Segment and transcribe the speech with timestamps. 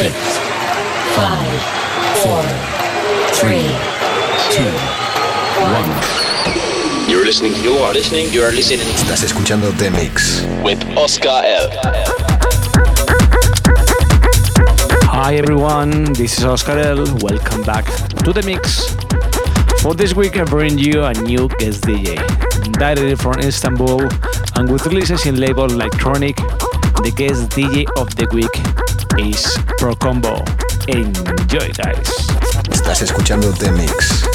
[0.00, 0.14] six,
[1.14, 1.60] five,
[2.24, 2.42] four,
[3.36, 3.68] three,
[4.48, 4.72] two,
[5.60, 5.92] one.
[7.06, 10.46] You're listening, you are listening, you are listening Estás escuchando The Mix.
[10.64, 11.68] with Oscar L.
[15.12, 17.04] Hi everyone, this is Oscar L.
[17.20, 17.84] Welcome back
[18.24, 18.96] to the mix.
[19.82, 22.16] For this week, I bring you a new guest DJ,
[22.72, 24.08] directly from Istanbul,
[24.56, 26.36] and with releases in label Electronic.
[27.02, 28.79] The guest DJ of the week
[29.78, 30.42] Pro Combo.
[30.86, 32.26] Enjoy, guys.
[32.72, 34.29] Estás escuchando The Mix.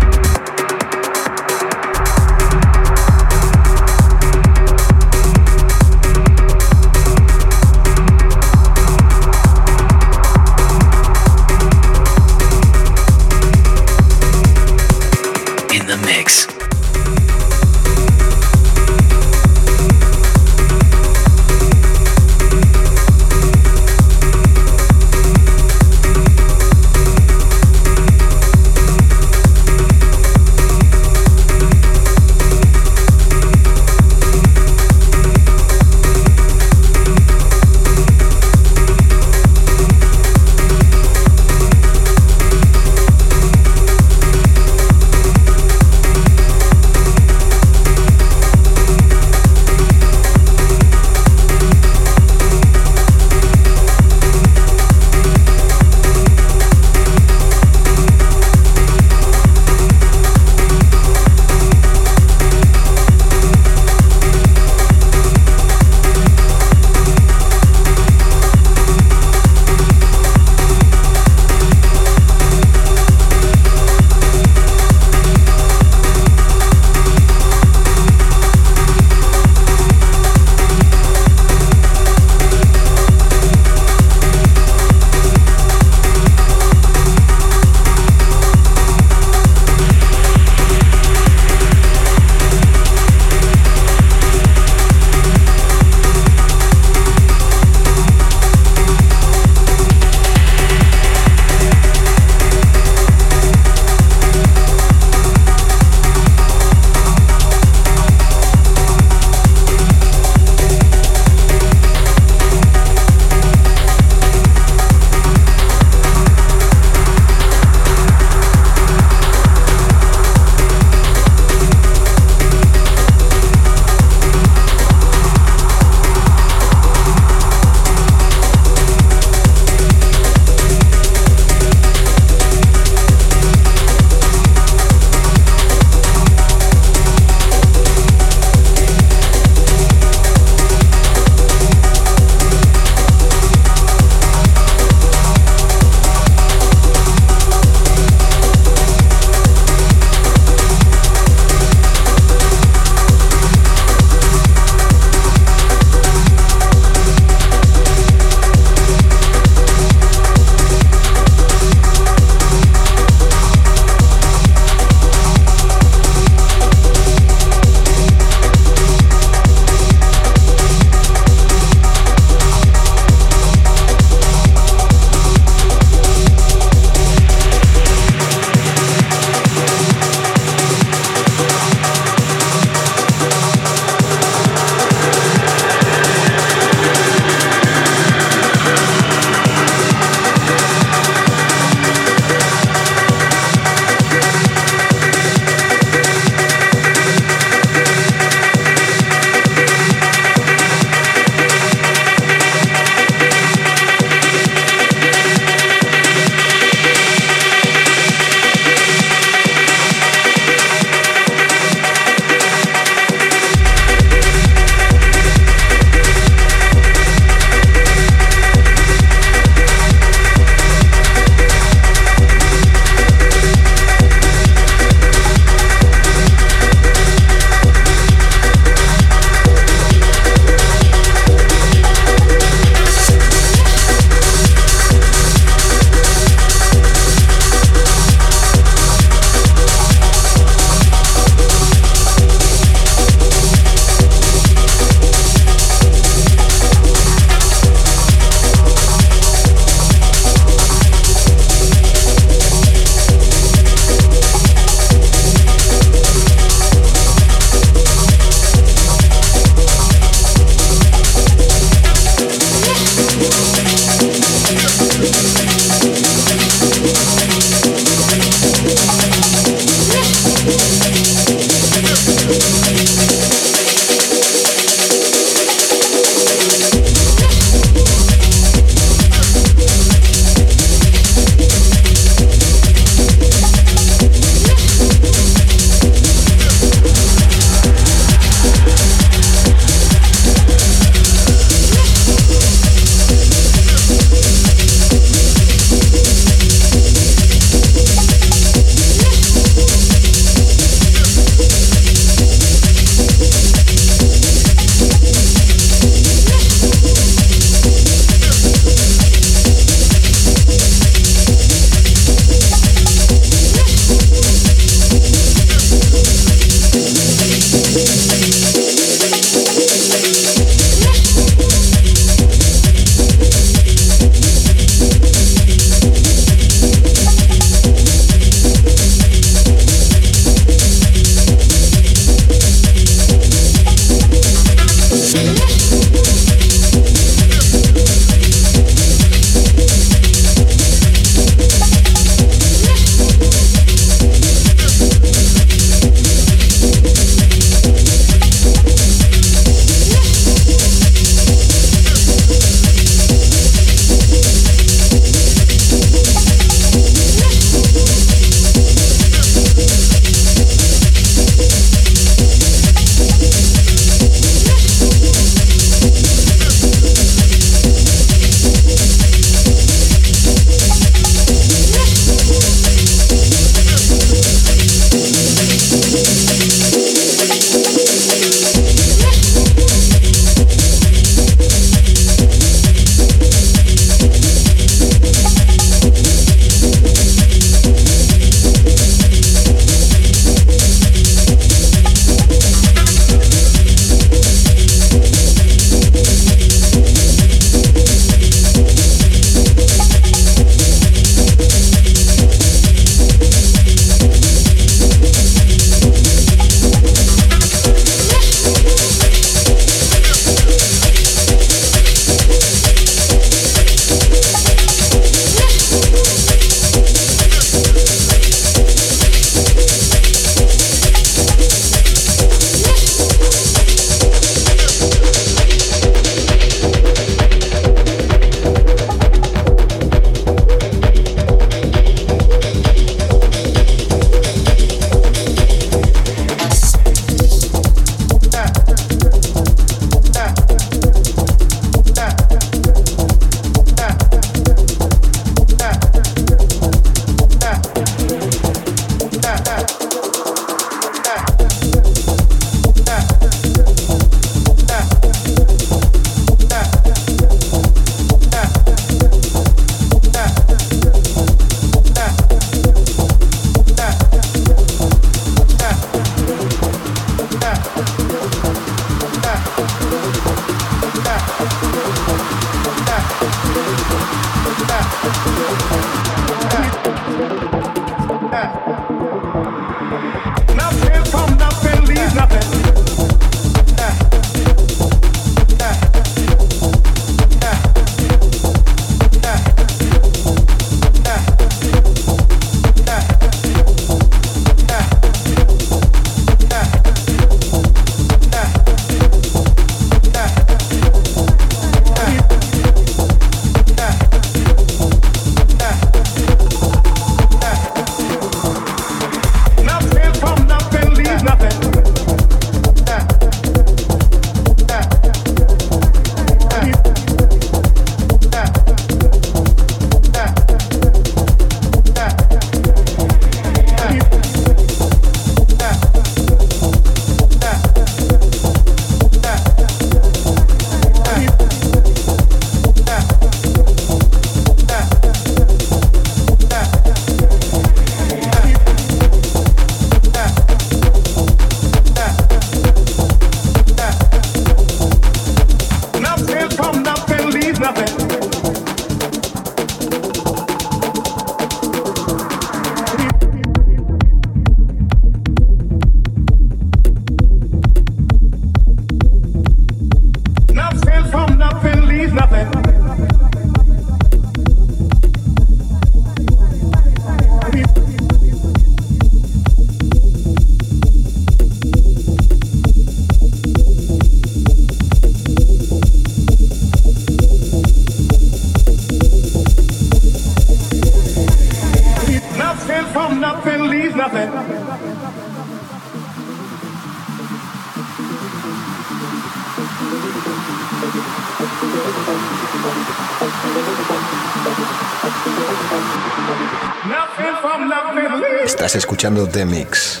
[599.01, 600.00] Escuchando The.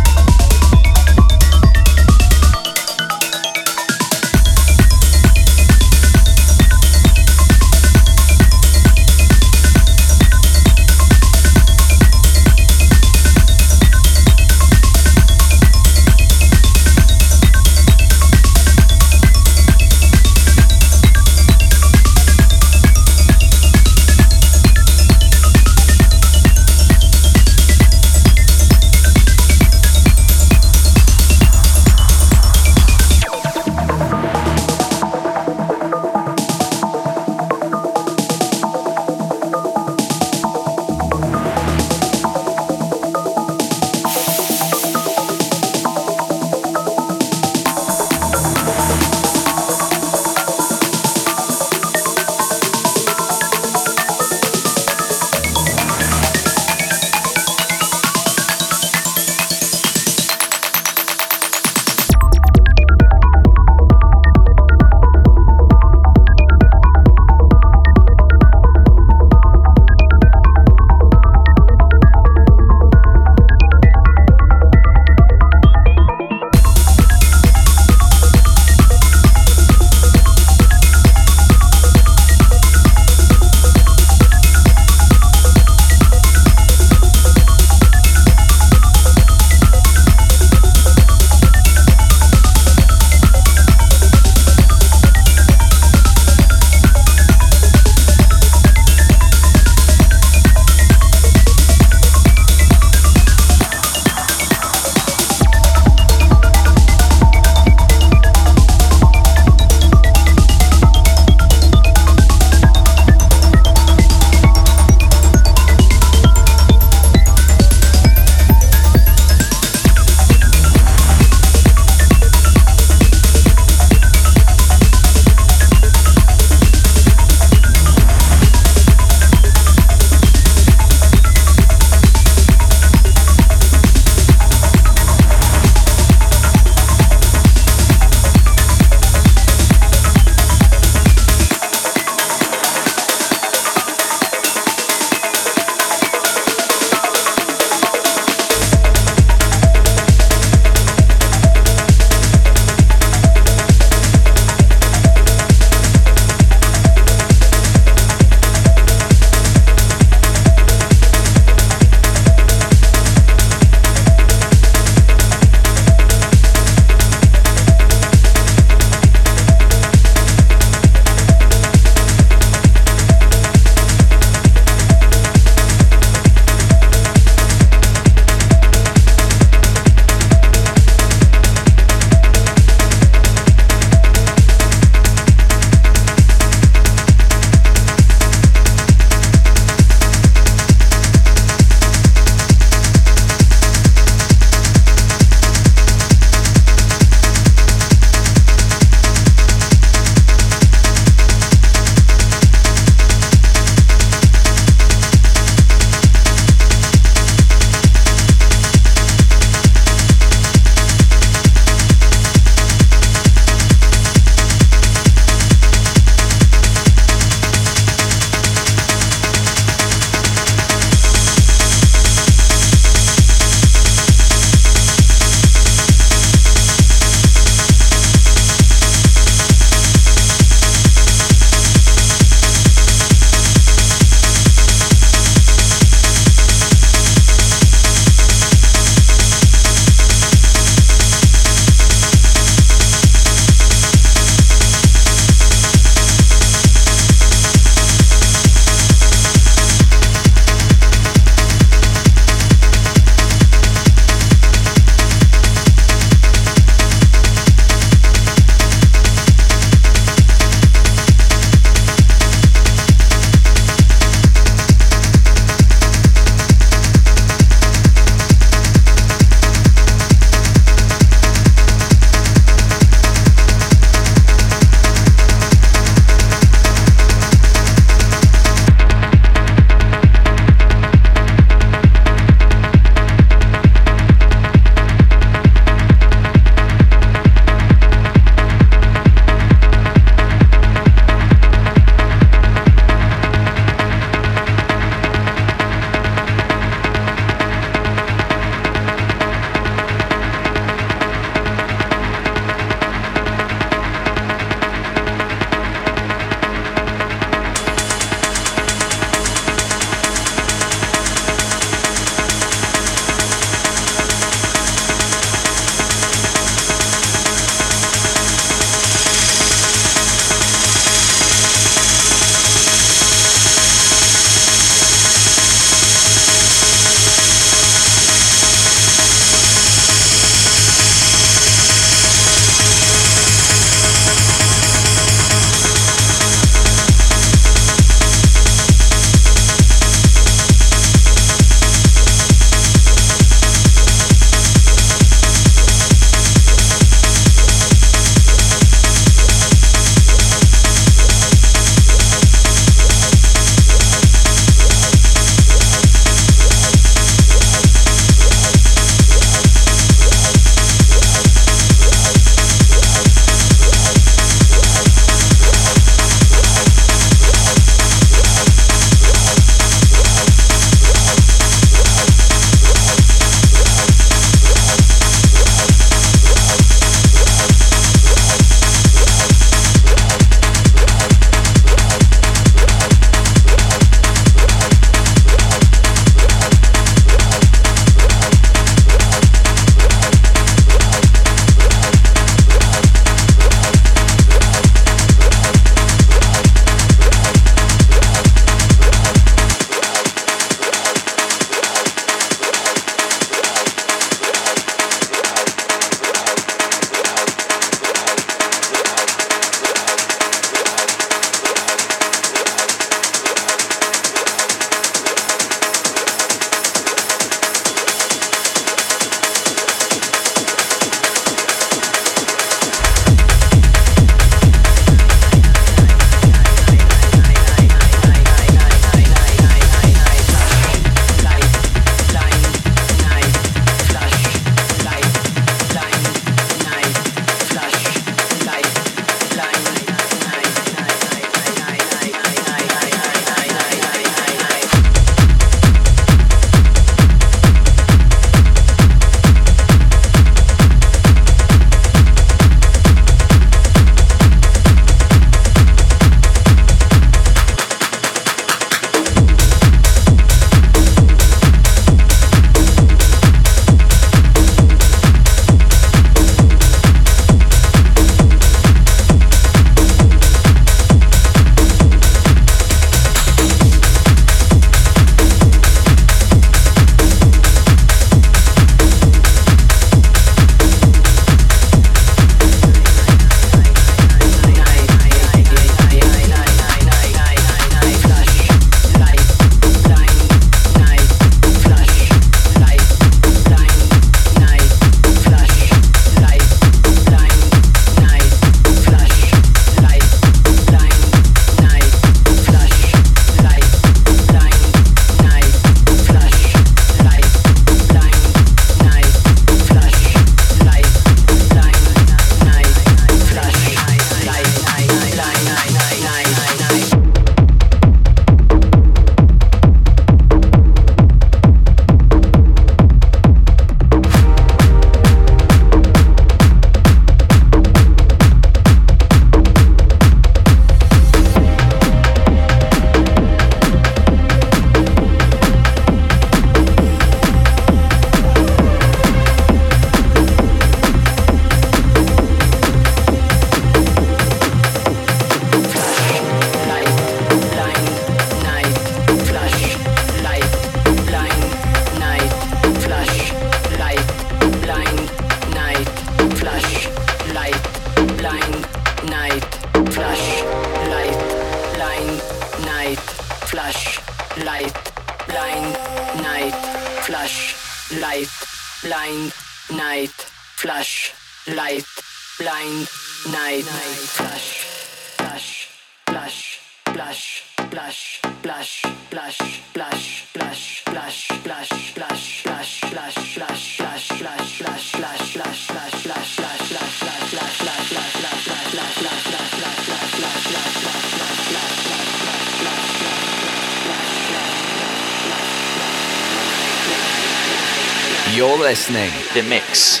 [599.33, 600.00] The Mix.